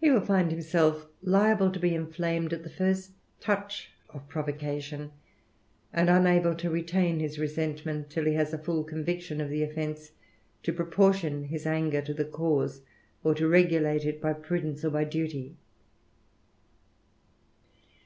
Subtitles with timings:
[0.00, 5.12] He will find himself liable to be inflamed at the 'irst toncii of provocation,
[5.92, 9.62] and unable to retain his resent *tacnl, till he has a full conviction of the
[9.62, 10.12] offence,
[10.62, 12.80] to pro (lortion his anger to the cause,
[13.22, 15.58] or to regulate it by prudence Or by duty.